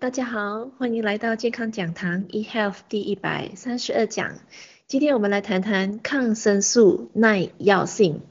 [0.00, 4.38] 大家好，欢迎来到健康讲堂 eHealth 第一百三十二讲。
[4.86, 8.22] 今天我们来谈谈抗生素耐药性。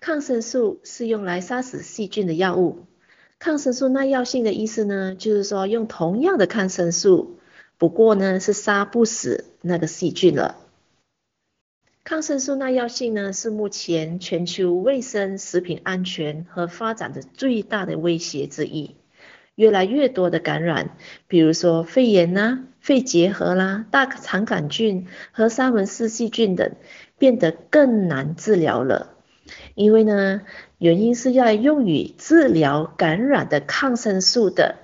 [0.00, 2.86] 抗生素是用来杀死细菌的药物。
[3.38, 7.38] 抗生素耐药性的意思呢，就是说用同样的抗生素，
[7.76, 10.56] 不过呢是杀不死那个细菌了。
[12.02, 18.96] 抗生素耐药性呢，是目前全球卫生食品安全和发展的最大的威胁之一。
[19.58, 20.90] 越来越多的感染，
[21.26, 26.76] 比如说肺炎呐、肺结核啦、大肠杆菌和沙门氏细菌等，
[27.18, 29.16] 变得更难治疗了。
[29.74, 30.42] 因为呢，
[30.78, 34.76] 原因是要用于治疗感染的抗生素的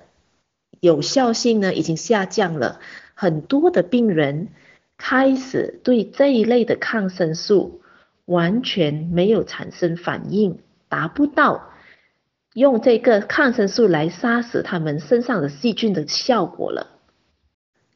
[0.81, 2.81] 有效性呢已经下降了，
[3.13, 4.49] 很多的病人
[4.97, 7.79] 开始对这一类的抗生素
[8.25, 11.69] 完全没有产生反应，达不到。
[12.55, 16.87] 用这个抗生素来杀死他们身上的细菌的效果了。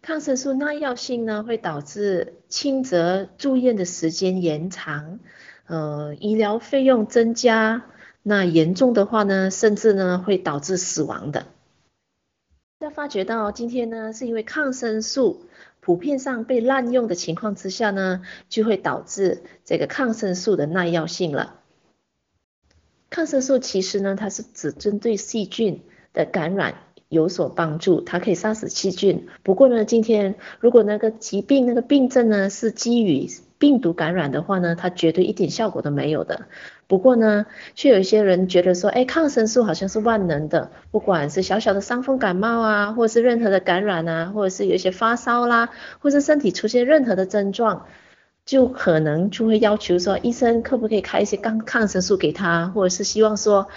[0.01, 5.19] 抗生素耐药性呢，会导致轻则住院的时间延长，
[5.65, 7.85] 呃，医疗费用增加。
[8.21, 11.45] 那严重的话呢，甚至呢会导致死亡的。
[12.81, 15.45] 在发觉到今天呢，是因为抗生素
[15.79, 21.58] 普遍上被滥用的情况之下呢，就会导致这个抗生素的耐药性了。
[23.09, 25.81] 抗生素其实呢，它是只针对细菌
[26.13, 26.75] 的感染
[27.07, 29.27] 有所帮助，它可以杀死细菌。
[29.43, 36.45] 不过呢，今天如果那个疾病那个病症呢是基于病毒感染的话呢，它绝对一点效果都没有的。
[36.87, 47.85] 不过呢，却有一些人觉得说，哎，抗生素好像是万能的，不管是小小的伤风感冒啊，或者是任何的感染啊，或者是有一些发烧啦，或者是身体出现任何的症状。
[48.49, 53.67] 就可能就会要求说，医生可不可以开一些抗抗生素给他，或者是希望说，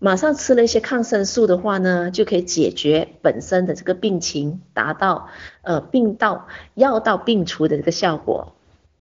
[0.00, 5.28] 马上吃了一些抗生素的话呢，就可以解决本身的这个病情，达到
[5.62, 8.56] 呃病到药到病除的这个效果。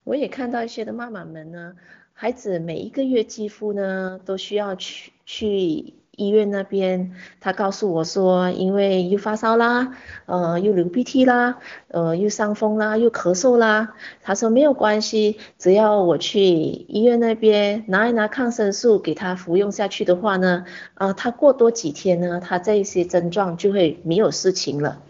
[0.03, 1.73] 我也看到一些的妈妈们呢，
[2.13, 5.95] 孩子每一个月几乎呢都需要去去。
[6.15, 9.95] 医院那边，他告诉我说，因为又发烧啦，
[10.27, 11.57] 呃，又流鼻涕啦，
[11.87, 13.95] 呃，又伤风啦，又咳嗽啦。
[14.21, 25.01] 他说没有关系，只要我去医院那边拿一拿抗生素给他服用下去的话呢，啊、呃，他过多几天呢，他这些症状就会没有事情了。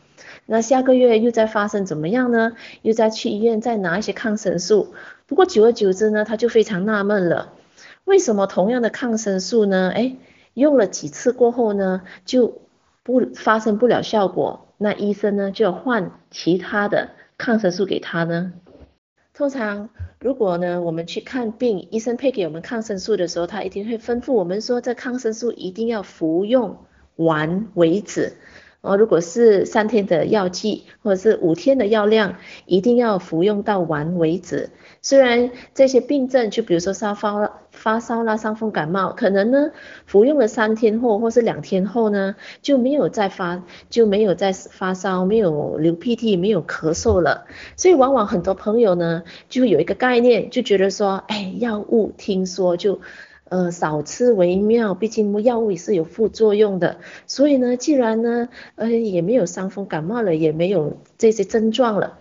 [0.46, 2.53] 那下个月又在发生怎么样呢？
[2.81, 4.94] 又再去医院再拿一些抗生素。
[5.25, 7.53] 不过久而久之呢，他就非常纳闷了，
[8.06, 9.90] 为什么同样的抗生素呢？
[9.96, 10.18] 诶
[10.53, 12.62] 用了几次过后呢，就
[13.03, 18.53] 不发生不了效果，那医生呢就要换其他的抗生素给他呢。
[19.34, 26.78] 通常如果呢我们去看病，医生配给我们抗生素的时候，他一定会吩咐我们说，这抗生素一定要服用
[27.16, 28.34] 完为止。
[28.84, 32.36] 哦，如果是三天的药剂或者是五天的药量，
[32.66, 34.72] 一定要服用到完为止。
[35.02, 39.72] 虽然这些病症，就比如说烧发发烧啦、伤风感冒，可能呢
[40.06, 47.46] 服用了三天后或是两天后呢就没有再发就没有再发烧，没有流鼻涕，没有咳嗽了。
[47.78, 53.00] 所以往往很多朋友呢就会有一个概念，就觉得说，哎，药物听说就。
[53.50, 56.98] 呃，少吃为妙，毕竟药物也是有副作用的。
[57.28, 62.18] 所以呢，既然呢，呃，也没有伤风感冒了，也没有这些症状了，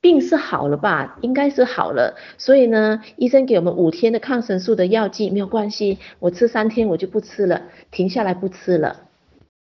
[0.00, 1.18] 病是好了吧？
[1.22, 2.16] 应该是好了。
[2.36, 9.07] 所以呢，医生给我们五天的抗生素的药剂没有关系，我吃三天我就不吃了，停下来不吃了。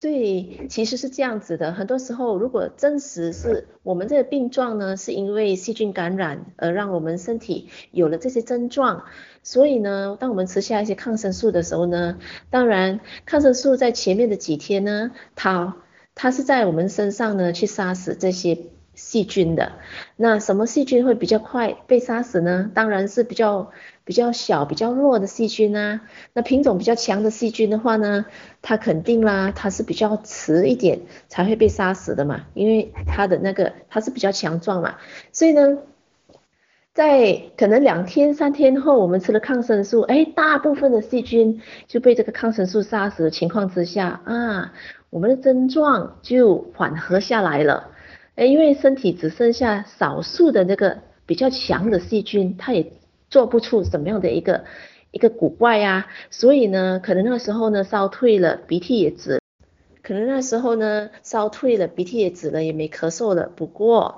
[0.02, 9.04] 对其实是这样子的，很多时候如果真实是我们这个病状呢，是因为细菌感染而让我们身体有了这些症状，
[9.44, 12.18] 所以呢，当我们吃下一些抗生素的时候呢，
[12.50, 15.76] 当然抗生素在前面的几天呢，它
[16.16, 18.58] 它是在我们身上呢去杀死这些
[18.96, 19.74] 细菌的。
[20.22, 22.70] 那什么细菌会比较快被杀死呢？
[22.74, 23.72] 当然是比较。
[24.06, 26.02] 比较小、比较弱的细菌啊，
[26.34, 28.26] 那品种比较强的细菌的话呢，
[28.60, 34.96] 它肯定啦，它是比较迟一点才会被杀死的嘛，因为它的那个它是比较强壮嘛，
[35.32, 35.78] 所以呢，
[36.92, 44.74] 在可能两天、三天后，我们吃了抗生素，哎，大部分的细菌就被这个抗生素杀死的情况之下啊，
[45.12, 47.92] 我们的症状就缓和下来了，
[48.40, 52.94] 哎，因为身体只剩下少数的那个比较强的细菌，它也。
[53.32, 54.66] 做不出什么样的一个
[55.12, 59.40] 一个古怪呀、啊，所以呢，可能那个时候呢烧退了，鼻涕也止，
[60.02, 63.52] 可能那时候呢烧退了，鼻涕也止了，也没咳嗽了。
[63.56, 64.18] 不过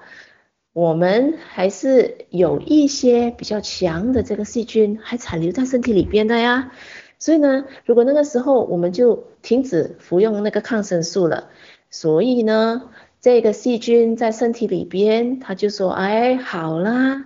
[0.71, 6.71] 我们还是有一些比较强的这个细菌还残留在身体里边的呀。
[7.19, 11.50] 所以呢，如果那个时候我们就停止服用那个抗生素了，
[11.89, 12.83] 所以呢，
[13.21, 17.25] 这个细菌在身体里边，他就说，哎，好啦，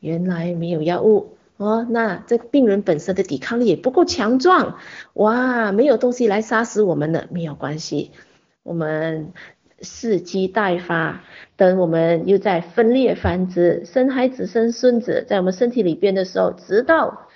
[0.00, 1.36] 原来没有药物。
[1.58, 4.76] 哦，那这个病人本身的抵抗力也不够强壮，
[5.14, 8.10] 哇，没有东西来杀死我们了，没有关系，
[8.62, 9.32] 我们
[9.80, 11.22] 伺机待发，
[11.56, 17.26] 等我们又在分裂繁殖，生孩子生孙子，在我们身体里边的时候，直到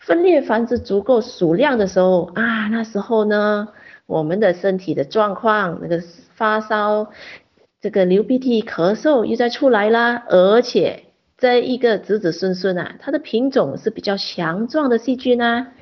[0.00, 3.68] 分裂繁殖足够数量的时候啊，那时候呢，
[4.06, 6.02] 我们的身体的状况，那个
[6.34, 7.12] 发烧，
[7.82, 11.02] 这个流鼻涕、咳嗽又再出来啦，而且
[11.36, 15.72] 这一个子子孙孙啊，它的品种是比较强壮的细菌啊。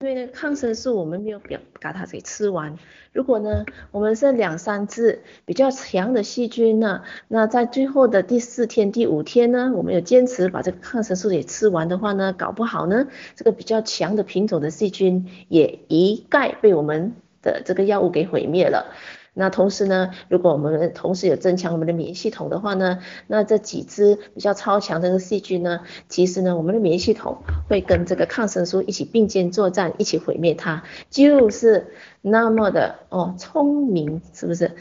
[0.00, 2.76] 因为呢，抗生素我们没有表把它给吃完。
[3.14, 18.94] 如果呢，我们是两三只比较强的细菌呢，那在最后的第四天、第五天呢，我们有坚持把这个抗生素给吃完的话呢，搞不好呢，这个比较强的品种的细菌也一概被我们的这个药物给毁灭了。
[19.38, 31.88] 那同时呢，如果我们同时有增强我们的免疫系统的话呢，那这几只比较超强的细菌呢，其实呢，我们的免疫系统会跟这个抗生素一起并肩作战，一起毁灭它，就是
[32.22, 34.72] 那么的哦聪明，是不是？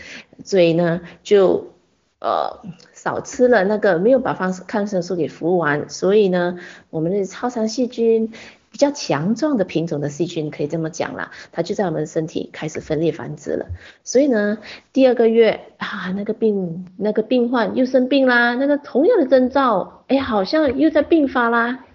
[0.45, 1.73] 所以呢，就
[2.21, 2.61] 呃
[2.93, 6.59] 少吃了那个没有把方抗生素给服完，所以呢，
[6.89, 8.31] 我们的超强细菌。
[8.75, 13.67] 比较强壮的品种的细菌，可以这么讲啦，它就在我们身体开始分裂繁殖了。
[14.03, 14.57] 所以呢，
[14.91, 21.85] 第二个月啊，那个病那个病患又生病啦，那个同样的征兆，哎，好像又在病发啦。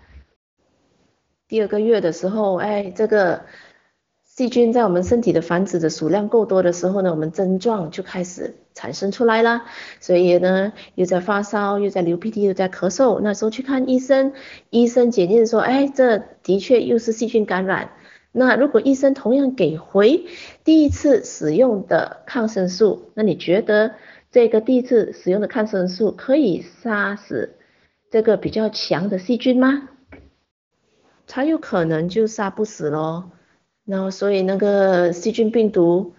[1.48, 3.42] 第二个月的时候，哎，这个。
[4.40, 9.64] 细菌在我们身体的繁殖的数量够多的时候呢，我们症状就开始产生出来了。
[10.00, 13.20] 所以呢，又在发烧，又在流鼻涕，又在咳嗽。
[13.20, 14.32] 那时候去看医生，
[14.70, 17.90] 医生检验说，哎，这的确又是细菌感染。
[18.32, 20.24] 那如果医生同样给回
[20.64, 23.92] 第一次使用的抗生素，那你觉得
[24.30, 27.56] 这个第一次使用的抗生素可以杀死
[28.10, 29.90] 这个比较强的细菌吗？
[31.26, 33.32] 它有可能就杀不死咯。
[33.90, 36.14] 然后，所以那个细菌病毒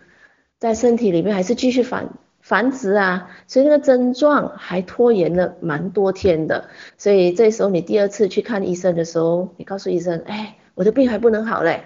[0.60, 2.10] 在身体里面还是继续繁
[2.42, 6.66] 繁殖啊，所以那个症状还拖延了蛮多天的。
[6.98, 11.86] 所以这时候你第二次去看医生的时候，你告诉医生，哎，我的病还不能好嘞，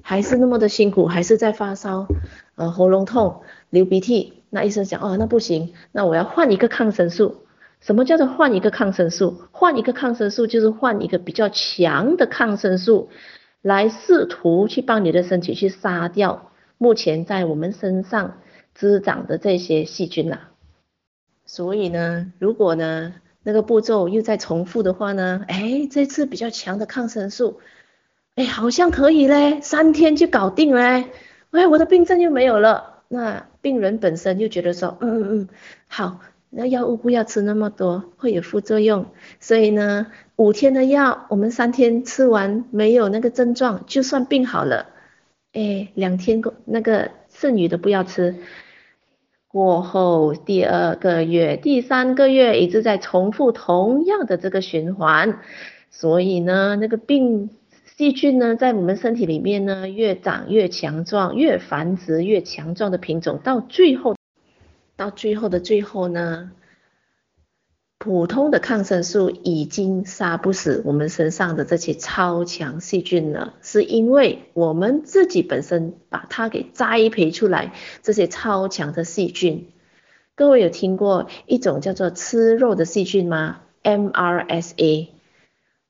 [0.00, 2.06] 还是那么的辛苦，还是在发烧，
[2.54, 4.32] 呃，喉咙痛，流鼻涕。
[4.48, 7.42] 那医生讲，哦，那不行，那我要换一个抗生素。
[7.80, 9.42] 什么叫做换一个抗生素？
[9.52, 13.10] 换一个抗生素就是换一个比较强的抗生素。
[13.66, 18.38] 来试图去帮你的身体去杀掉目前在我们身上
[18.74, 20.50] 滋长的这些细菌啦。
[21.46, 27.58] 所以呢，如果呢那个步骤又再重复的话呢，哎，这次比较强的抗生素，
[28.36, 31.10] 哎，好像可以嘞，三天就搞定嘞，
[31.50, 33.02] 哎，我的病症又没有了。
[33.08, 35.48] 那病人本身又觉得说，嗯嗯嗯，
[35.88, 36.20] 好。
[36.50, 39.06] 那药物不要吃那么多，会有副作用。
[39.40, 40.06] 所以呢，
[40.36, 44.86] 五天的药，我们三天吃完没有那个症状，就算病好了。
[45.52, 48.36] 哎，两天那个剩余的不要吃。
[49.48, 55.40] 过后第二个月、第三个月一直在重复同样的这个循环。
[55.90, 57.50] 所以呢，那个病
[57.96, 64.15] 细菌呢，在我们身体里面呢，越长越强壮，越繁殖越强壮的品种，到最后。
[64.96, 66.52] 到最后的最后呢，
[67.98, 79.68] 普通的抗生素已经杀不死我们身上的这些超强细菌了，是因为我们自己本身把它给栽培出来，这些超强的细菌。
[80.34, 85.08] 各位有听过一种叫做吃肉的细菌吗？MRSA。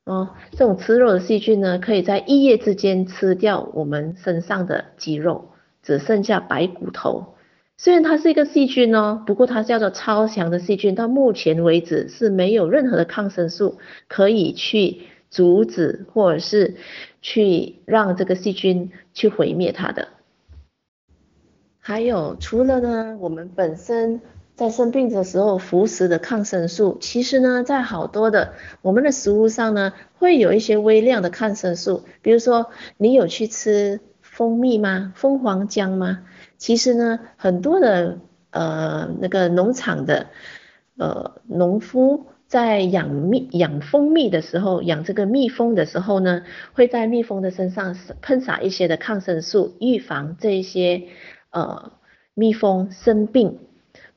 [0.04, 5.50] 哦，这种吃肉的细菌呢，可以在一夜之间吃掉我们身上的肌肉，
[5.82, 7.35] 只剩下白骨头。
[7.78, 13.78] 虽然它是一个细菌哦，不过它叫做超强的细菌，到目前为止是没有任何的抗生素
[14.08, 16.76] 可以去阻止或者是
[17.20, 20.08] 去让这个细菌去毁灭它的。
[21.78, 24.20] 还有，除了呢，我们本身
[24.54, 34.00] 在生病的时候服食的抗生素，其实呢，在好多的我们的食物上呢，会有一些微量的抗生素，比如说你有去吃
[34.36, 35.14] 蜂蜜吗？
[35.16, 36.18] 蜂皇浆吗？
[36.58, 38.18] 其实呢，很多的
[38.50, 40.26] 呃那个农场的
[40.98, 46.42] 呃农夫在养蜜养蜂蜜的时候，养这个蜜蜂的时候呢，
[46.74, 51.04] 会在蜜蜂的身上喷洒一些的抗生素，预防这些
[51.50, 51.92] 呃
[52.34, 53.58] 蜜蜂生病。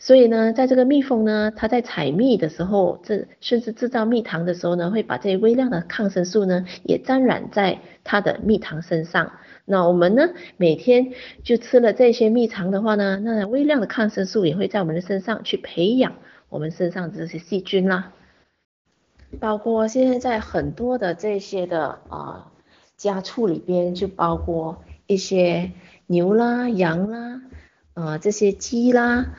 [0.01, 9.31] 所以呢，在这个蜜蜂呢，它在采蜜的时候，这甚至制造蜜糖的时候呢，会把这些微量的抗生素呢，也沾染在它的蜜糖身上。
[9.69, 16.15] 那我们呢，每天就吃了这些蜜糖的话呢，那微量的抗生素也会在我们的身上去培养
[16.49, 18.11] 我们身上这些细菌啦。
[19.39, 22.51] 包括现在在很多的这些的啊、
[22.97, 25.71] 家畜里边，就包括一些
[26.07, 27.41] 牛啦、羊啦，
[27.93, 29.35] 呃这些鸡啦。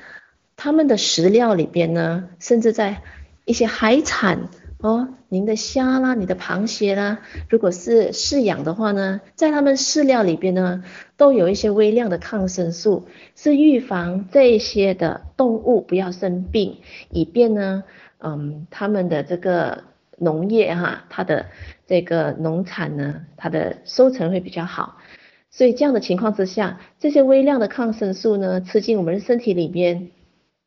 [0.56, 3.02] 它们的食料里边呢，甚至在
[3.46, 4.48] 一些海产
[4.80, 7.18] 哦，您的虾啦、你的螃蟹啦，
[7.48, 10.82] 如果是饲养的话呢，在他们饲料里边呢，
[11.18, 13.06] 都有一些微量的抗生素，
[13.36, 16.78] 是预防这些的动物不要生病，
[17.10, 17.84] 以便呢，
[18.18, 19.84] 嗯，他们的这个
[20.16, 21.46] 农业哈，它的
[21.86, 24.96] 这个农产呢，它的收成会比较好。
[25.50, 30.10] 所以这样的情况之下，这些微量的抗生素呢，吃进我们的身体里边。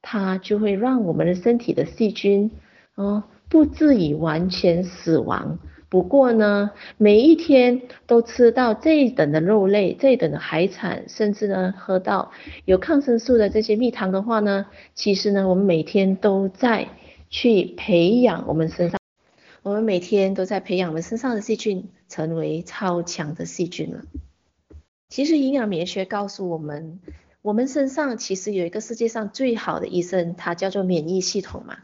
[0.06, 2.52] 它就会让我们的身体的细菌，
[2.96, 5.60] 哦，不至于完全死亡。
[5.88, 12.32] 不过呢，每一天都吃到这一等的肉类、这一等的海产，甚至呢，喝到
[12.66, 16.90] 有抗生素的这些蜜糖的话呢，其实呢，我们每天都在
[17.30, 19.00] 去培养我们身上，
[19.62, 24.02] 我们每天都在培养我们身上的细菌，成为超强的细菌了。
[25.10, 27.00] 其实营养免疫学告诉我们。
[27.44, 31.78] 我们身上其实有一个世界上最好的医生，它叫做免疫系统嘛。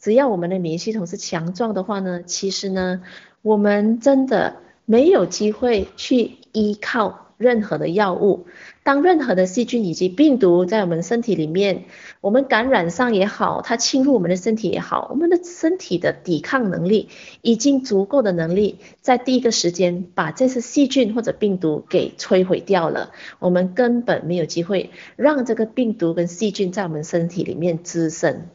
[0.00, 3.02] 只要我们的免疫系统是强壮的话呢，其实呢，
[3.42, 8.46] 我们真的没有机会去依靠任何的药物。
[8.82, 11.84] 当任何的细菌以及病毒在我们身体里面，
[12.22, 17.10] 我们感染上也好，它侵入我们的身体也好，我们的身体的抵抗能力
[17.42, 23.10] 已经足够的能力，在第一个时间把这些细菌或者病毒给摧毁掉了。
[23.38, 28.46] 我们根本没有机会让这个病毒跟细菌在我们身体里面滋生。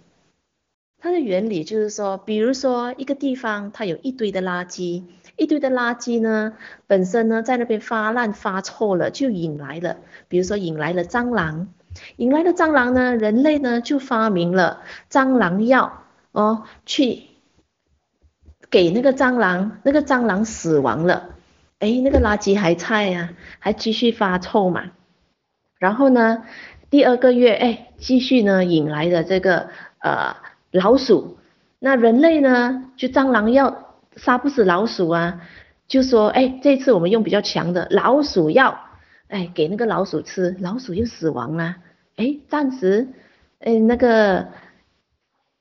[1.06, 5.04] 它的原理就是说，比如说一个地方它有一堆的垃圾。
[5.38, 6.54] 一堆的垃圾呢，
[6.88, 9.98] 本身呢在那边发烂发臭了，就引来了，
[10.30, 11.68] 比如说引来了蟑螂，
[12.16, 14.82] 引来了蟑螂呢，人类呢就发明了
[15.12, 17.22] 蟑螂药哦，去
[18.72, 21.36] 给那个蟑螂，那个蟑螂死亡了，
[21.78, 24.92] 哎，那个垃圾还在呀，还继续发臭嘛，
[25.78, 26.46] 然后呢，
[26.90, 29.70] 第二个月，哎，继续呢引来了这个
[30.00, 30.38] 呃
[30.76, 31.38] 老鼠，
[31.80, 33.82] 那人类呢就蟑螂药。
[34.18, 35.42] 杀不死老鼠啊，
[35.90, 38.80] 就说哎，这次我们用比较强的老鼠药，
[39.28, 41.76] 哎，给那个老鼠吃，老鼠又死亡了，
[42.16, 43.10] 哎，暂时，
[43.60, 44.48] 哎，那个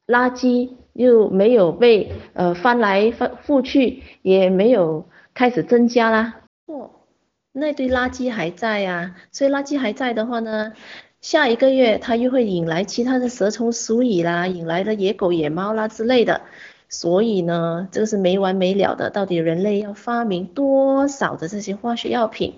[0.06, 6.36] 垃圾又没有被呃翻来翻覆去，也没有开始增加啦。
[6.66, 6.92] 哦，
[7.50, 10.74] 那堆垃圾还在呀，所以垃圾还在的话呢，
[11.24, 16.42] 下一个月它又会引来其他的蛇虫鼠蚁啦，引来的野狗野猫啦之类的。
[16.90, 19.08] 所以呢，这个是没完没了的。
[19.08, 22.56] 到底人类要发明多少的这些化学药品，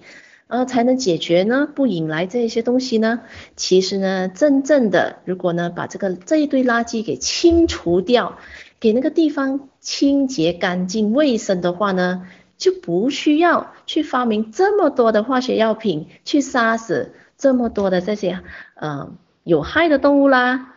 [0.49, 1.69] 然后，才能解决呢？
[1.73, 3.21] 不引来这些东西呢？
[3.55, 8.37] 其实呢，真正的如果呢，把这个这一堆垃圾给清除掉，
[8.81, 12.27] 给那个地方清洁干净卫生的话呢，
[12.59, 18.41] 就不需要去发明这么多的化学药品去杀死这么多的这些
[18.75, 19.13] 呃
[19.45, 20.75] 有害的动物啦。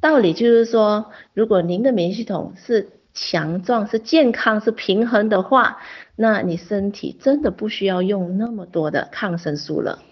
[0.00, 5.78] 道理就是说，如果您的免疫系统是强壮、是健康、是平衡的话，
[6.16, 10.02] 那你身体真的不需要用那么多的抗生素了。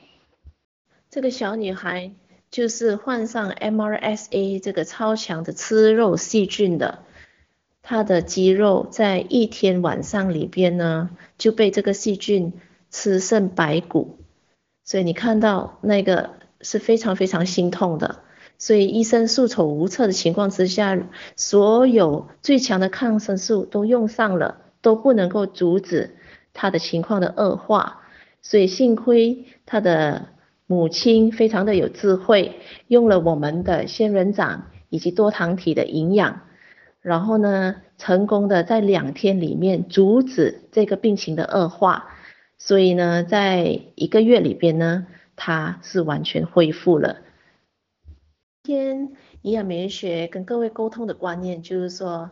[1.11, 2.13] 这个小女孩
[2.51, 7.01] 就是患上 MRSA 这个超强的吃肉细菌的，
[7.83, 12.55] 她的肌肉在一天晚上里边呢就被这个细菌
[12.89, 14.21] 吃剩白骨，
[14.85, 18.21] 所以你看到那个是非常非常心痛的。
[18.59, 20.97] 所以医生束手无策的情况之下，
[21.35, 26.17] 所有最强的抗生素都用上了，都不能够阻止
[26.53, 28.03] 他的情况的恶化。
[28.41, 30.29] 所以幸亏他的
[30.67, 36.43] 母亲非常的有智慧，用了我们的仙人掌以及多糖体的营养，
[37.01, 42.07] 然后呢，成功的在两天里面阻止这个病情的恶化。
[42.65, 47.17] 所以呢，在一个月里边呢，他是完全恢复了。
[48.63, 52.31] 今天营养美容学跟各位沟通的观念就是说，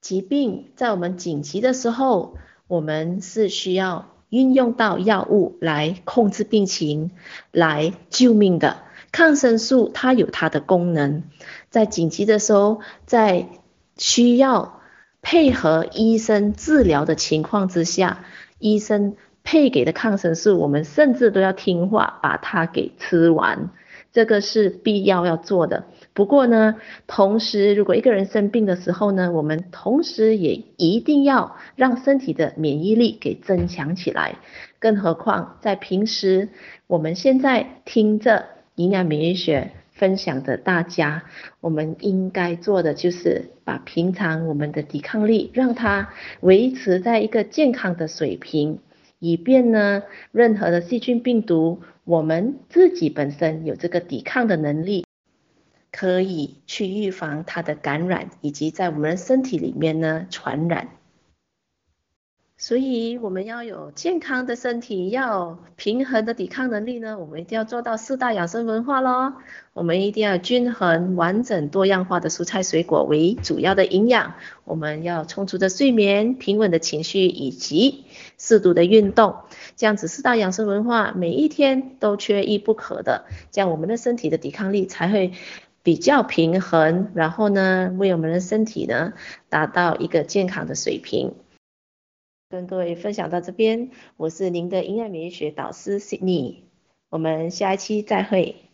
[0.00, 7.10] 疾病在我们紧急的时候，我们是需要运用到药物来控制病情，
[7.52, 8.78] 来救命的。
[9.12, 11.24] 抗生素它有它的功能，
[11.68, 13.50] 在紧急的时候，在
[13.98, 14.80] 需要
[15.20, 18.24] 配合医生治疗的情况之下，
[18.58, 23.70] 医生配给的抗生素，我们甚至都要听话，把它给吃完。
[24.12, 25.84] 这个是必要要做的。
[26.14, 26.76] 不过呢，
[27.06, 34.36] 同时如果一个人生病的时候呢，我们同时也一定要让身体的免疫力给增强起来。
[34.80, 36.48] 更何况在平时，
[36.88, 41.22] 我们现在听着营养免疫学分享的大家，
[41.60, 46.08] 我们应该做的就是把平常我们的抵抗力让它
[46.40, 48.80] 维持在一个健康的水平。
[49.18, 55.06] 以便呢，任何的细菌病毒，我们自己本身有这个抵抗的能力，
[55.90, 60.88] 可以去预防它的感染，以及在我们身体里面呢传染。
[62.58, 69.34] 所以我们要有健康的身体，要平衡的抵抗能力呢，我们一定要做到四大养生文化咯。
[69.74, 74.32] 我们一定要均衡、完整、多样化的蔬菜水果为主要的营养。
[74.64, 78.06] 我们要充足的睡眠、平稳的情绪以及
[78.38, 79.36] 适度的运动。
[79.76, 85.32] 这样子四大养生文化每一天都缺一不可的，这样我们的身体的抵抗力才会
[85.82, 89.12] 比较平衡，然后呢，为我们的身体呢
[89.50, 91.34] 达到一个健康的水平。
[92.48, 96.58] 跟各位分享到这边，我是您的音乐美学导师 Sydney，
[97.08, 98.65] 我们下一期再会。